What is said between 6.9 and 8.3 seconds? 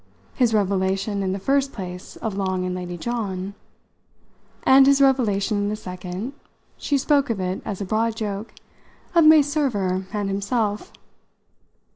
spoke of it as a broad